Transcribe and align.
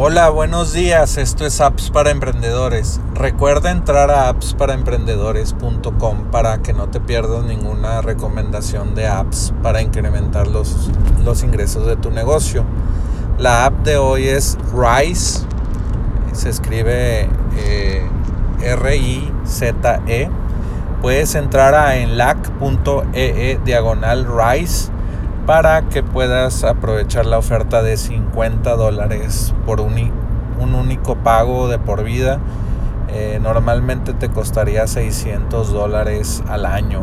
Hola, 0.00 0.28
buenos 0.28 0.72
días. 0.72 1.16
Esto 1.16 1.44
es 1.44 1.60
Apps 1.60 1.90
para 1.90 2.12
Emprendedores. 2.12 3.00
Recuerda 3.14 3.72
entrar 3.72 4.12
a 4.12 4.28
appsparaemprendedores.com 4.28 6.30
para 6.30 6.58
que 6.58 6.72
no 6.72 6.88
te 6.88 7.00
pierdas 7.00 7.42
ninguna 7.42 8.00
recomendación 8.00 8.94
de 8.94 9.08
apps 9.08 9.52
para 9.60 9.82
incrementar 9.82 10.46
los, 10.46 10.88
los 11.24 11.42
ingresos 11.42 11.84
de 11.84 11.96
tu 11.96 12.12
negocio. 12.12 12.64
La 13.38 13.64
app 13.64 13.82
de 13.82 13.96
hoy 13.96 14.28
es 14.28 14.56
Rise. 14.72 15.40
Se 16.32 16.48
escribe 16.48 17.28
eh, 17.56 18.08
R-I-Z-E. 18.62 20.30
Puedes 21.02 21.34
entrar 21.34 21.74
a 21.74 21.96
enlac.ee 21.96 23.02
e 23.14 23.58
diagonal 23.64 24.28
Rise 24.28 24.92
para 25.48 25.88
que 25.88 26.02
puedas 26.02 26.62
aprovechar 26.62 27.24
la 27.24 27.38
oferta 27.38 27.82
de 27.82 27.96
50 27.96 28.76
dólares 28.76 29.54
por 29.64 29.80
un, 29.80 29.94
un, 30.60 30.74
único 30.74 31.16
pago 31.16 31.68
de 31.68 31.78
por 31.78 32.04
vida. 32.04 32.38
Eh, 33.08 33.38
normalmente 33.42 34.12
te 34.12 34.28
costaría 34.28 34.86
600 34.86 35.72
dólares 35.72 36.44
al 36.50 36.66
año. 36.66 37.00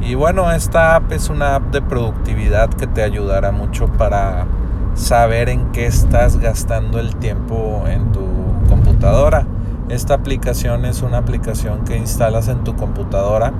Y 0.00 0.14
bueno, 0.14 0.50
esta 0.52 0.96
app 0.96 1.12
es 1.12 1.28
una 1.28 1.56
app 1.56 1.64
de 1.64 1.82
productividad 1.82 2.70
que 2.70 2.86
te 2.86 3.02
ayudará 3.02 3.52
mucho 3.52 3.88
para 3.88 4.46
saber 4.94 5.50
en 5.50 5.70
qué 5.72 5.84
estás 5.84 6.38
gastando 6.38 6.98
el 6.98 7.14
tiempo 7.16 7.84
en 7.86 8.10
tu 8.10 8.24
computadora. 8.70 9.44
Esta 9.90 10.14
aplicación 10.14 10.86
es 10.86 11.02
una 11.02 11.18
aplicación 11.18 11.84
que 11.84 11.98
instalas 11.98 12.48
en 12.48 12.64
tu 12.64 12.74
computadora 12.74 13.52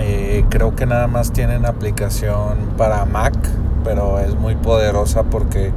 eh, 0.00 0.44
creo 0.48 0.74
que 0.74 0.86
nada 0.86 1.06
más 1.06 1.30
tienen 1.32 1.66
aplicación 1.66 2.56
para 2.78 3.04
Mac, 3.04 3.34
pero 3.84 4.18
es 4.18 4.34
muy 4.34 4.56
poderosa 4.56 5.24
porque 5.24 5.72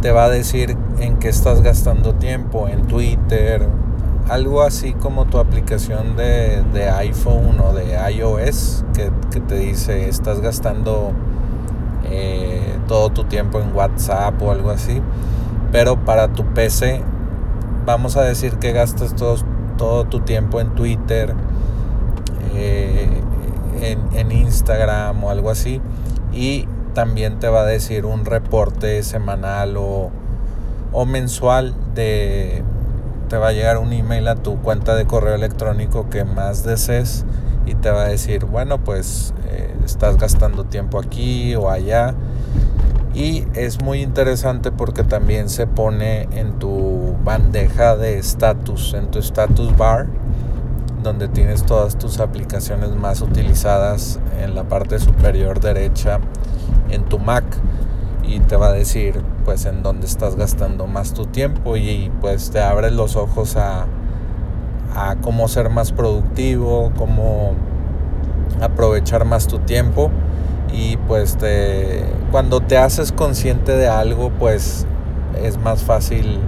te 0.00 0.12
va 0.12 0.24
a 0.24 0.30
decir 0.30 0.76
en 0.98 1.18
qué 1.18 1.28
estás 1.28 1.60
gastando 1.62 2.14
tiempo, 2.14 2.68
en 2.68 2.86
Twitter, 2.86 3.68
algo 4.30 4.62
así 4.62 4.94
como 4.94 5.26
tu 5.26 5.38
aplicación 5.38 6.16
de, 6.16 6.62
iPhone 6.96 7.60
o 7.60 7.74
de 7.74 7.98
iOS, 8.12 8.84
que, 8.94 9.40
te 9.40 9.56
dice 9.56 10.08
estás 10.08 10.40
gastando 10.40 11.12
eh, 12.04 12.78
todo 12.88 13.10
tu 13.10 13.24
tiempo 13.24 13.60
en 13.60 13.74
WhatsApp 13.74 14.40
o 14.40 14.52
algo 14.52 14.70
así, 14.70 15.02
pero 15.70 15.96
para 16.04 16.28
tu 16.28 16.44
PC 16.46 17.02
vamos 17.84 18.16
a 18.16 18.22
decir 18.22 18.54
que 18.56 18.72
gastas 18.72 19.14
todo, 19.14 19.36
todo 19.76 20.04
tu 20.04 20.20
tiempo 20.20 20.60
en 20.60 20.70
Twitter, 20.74 21.34
eh, 22.54 23.08
en, 23.80 24.32
Instagram 24.32 25.22
o 25.24 25.30
algo 25.30 25.50
así. 25.50 25.80
Y 26.32 26.66
también 26.94 27.38
te 27.38 27.48
va 27.48 27.62
a 27.62 27.66
decir 27.66 28.04
un 28.04 28.24
reporte 28.24 29.02
semanal 29.02 29.76
o, 29.76 30.10
mensual 31.06 31.74
de... 31.94 32.62
Te 33.28 33.36
va 33.36 33.48
a 33.48 33.52
llegar 33.52 33.78
un 33.78 33.92
email 33.92 34.26
a 34.26 34.34
tu 34.34 34.56
cuenta 34.58 34.96
de 34.96 35.06
correo 35.06 35.36
electrónico 35.36 36.10
que 36.10 36.24
más 36.24 36.64
desees 36.64 37.24
y 37.64 37.76
te 37.76 37.90
va 37.90 38.02
a 38.02 38.08
decir, 38.08 38.44
bueno, 38.44 38.78
pues 38.78 39.32
eh, 39.48 39.72
estás 39.84 40.16
gastando 40.16 40.64
tiempo 40.64 40.98
aquí 40.98 41.54
o 41.54 41.70
allá. 41.70 42.14
Y 43.14 43.44
es 43.54 43.82
muy 43.82 44.02
interesante 44.02 44.72
porque 44.72 45.04
también 45.04 45.48
se 45.48 45.68
pone 45.68 46.22
en 46.32 46.58
tu 46.58 47.14
bandeja 47.24 47.96
de 47.96 48.18
status, 48.18 48.94
en 48.94 49.12
tu 49.12 49.20
status 49.20 49.76
bar 49.76 50.06
donde 51.02 51.28
tienes 51.28 51.64
todas 51.64 51.98
tus 51.98 52.20
aplicaciones 52.20 52.90
más 52.90 53.20
utilizadas 53.20 54.20
en 54.40 54.54
la 54.54 54.64
parte 54.64 54.98
superior 54.98 55.60
derecha 55.60 56.20
en 56.90 57.04
tu 57.04 57.18
Mac 57.18 57.44
y 58.22 58.40
te 58.40 58.56
va 58.56 58.68
a 58.68 58.72
decir 58.72 59.22
pues 59.44 59.64
en 59.64 59.82
dónde 59.82 60.06
estás 60.06 60.36
gastando 60.36 60.86
más 60.86 61.14
tu 61.14 61.26
tiempo 61.26 61.76
y 61.76 62.12
pues 62.20 62.50
te 62.50 62.60
abre 62.60 62.90
los 62.90 63.16
ojos 63.16 63.56
a, 63.56 63.86
a 64.94 65.16
cómo 65.20 65.48
ser 65.48 65.70
más 65.70 65.92
productivo, 65.92 66.92
cómo 66.96 67.54
aprovechar 68.60 69.24
más 69.24 69.46
tu 69.46 69.58
tiempo 69.58 70.10
y 70.72 70.96
pues 71.08 71.36
te, 71.36 72.04
cuando 72.30 72.60
te 72.60 72.76
haces 72.78 73.12
consciente 73.12 73.72
de 73.72 73.88
algo 73.88 74.30
pues 74.30 74.86
es 75.42 75.58
más 75.58 75.82
fácil 75.82 76.38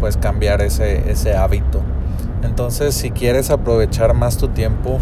pues 0.00 0.16
cambiar 0.16 0.62
ese, 0.62 1.10
ese 1.10 1.36
hábito. 1.36 1.80
Entonces, 2.42 2.94
si 2.94 3.10
quieres 3.10 3.50
aprovechar 3.50 4.14
más 4.14 4.36
tu 4.38 4.48
tiempo, 4.48 4.98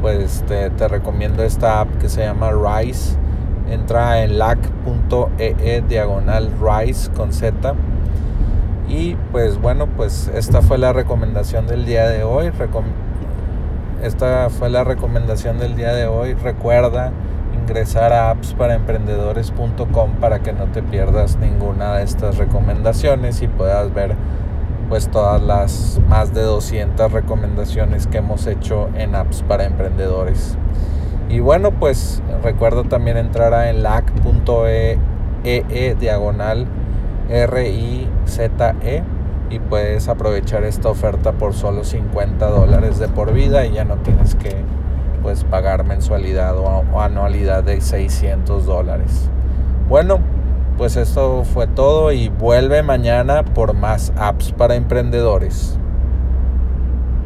pues 0.00 0.44
te, 0.46 0.68
recomiendo 0.88 1.42
esta 1.42 1.80
app 1.80 1.88
que 1.98 2.08
se 2.08 2.22
llama 2.22 2.50
Rise. 2.52 3.16
Entra 3.70 4.22
en 4.22 4.38
lac.ee 4.38 5.56
e 5.58 5.82
diagonal 5.82 6.50
Rise 6.60 7.10
con 7.10 7.32
Z. 7.32 7.74
Y 8.88 9.16
pues 9.32 9.60
bueno, 9.60 9.86
pues 9.86 10.30
esta 10.34 10.62
fue 10.62 10.78
la 10.78 10.92
recomendación 10.92 11.66
del 11.66 11.84
día 11.84 12.08
de 12.08 12.22
hoy. 12.22 12.50
esta 14.02 14.48
fue 14.48 14.70
la 14.70 14.84
recomendación 14.84 15.58
del 15.58 15.76
día 15.76 15.92
de 15.92 16.06
hoy. 16.06 16.34
Recuerda 16.34 17.12
ingresar 17.52 18.12
a 18.14 18.30
appsparaemprendedores.com 18.30 20.12
para 20.20 20.38
que 20.40 20.52
no 20.52 20.66
te 20.66 20.82
pierdas 20.82 21.36
ninguna 21.36 21.96
de 21.96 22.04
estas 22.04 22.38
recomendaciones 22.38 23.42
y 23.42 23.48
puedas 23.48 23.92
ver 23.92 24.14
pues 24.88 25.08
todas 25.10 25.42
las 25.42 26.00
más 26.08 26.32
de 26.34 26.42
200 26.42 27.12
recomendaciones 27.12 28.06
que 28.06 28.18
hemos 28.18 28.46
hecho 28.46 28.88
en 28.94 29.14
apps 29.14 29.42
para 29.42 29.64
emprendedores. 29.64 30.56
Y 31.28 31.40
bueno, 31.40 31.72
pues 31.72 32.22
recuerda 32.42 32.84
también 32.84 33.16
entrar 33.16 33.52
a 33.52 33.68
enlac.ee 33.68 34.98
e 35.44 35.96
diagonal 35.98 36.66
R-I-Z-E 37.28 39.02
y 39.50 39.58
puedes 39.60 40.08
aprovechar 40.08 40.64
esta 40.64 40.88
oferta 40.88 41.32
por 41.32 41.54
solo 41.54 41.84
50 41.84 42.46
dólares 42.48 42.98
de 42.98 43.08
por 43.08 43.32
vida 43.32 43.66
y 43.66 43.72
ya 43.72 43.84
no 43.84 43.96
tienes 43.96 44.34
que 44.34 44.56
pues 45.22 45.44
pagar 45.44 45.84
mensualidad 45.84 46.56
o 46.58 47.00
anualidad 47.00 47.62
de 47.64 47.80
600 47.80 48.64
dólares. 48.64 49.28
Bueno, 49.88 50.20
pues 50.78 50.96
esto 50.96 51.42
fue 51.42 51.66
todo 51.66 52.12
y 52.12 52.28
vuelve 52.28 52.84
mañana 52.84 53.44
por 53.44 53.74
más 53.74 54.12
apps 54.16 54.52
para 54.52 54.76
emprendedores. 54.76 55.76